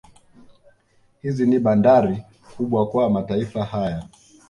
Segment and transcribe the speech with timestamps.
[1.21, 2.23] Hizi ni bandari
[2.57, 4.03] kubwa kwa mataifa haya